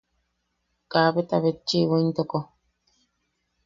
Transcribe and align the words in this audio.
Kaabeta 0.91 1.35
betchiʼibo 1.43 1.95
intoko. 2.05 2.39